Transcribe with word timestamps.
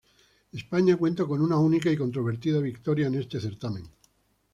España 0.51 0.97
cuenta 0.97 1.27
con 1.27 1.43
una 1.43 1.57
única 1.59 1.91
y 1.91 1.95
controvertida 1.95 2.57
victoria 2.59 3.05
en 3.05 3.13
este 3.13 3.39
certamen. 3.39 3.87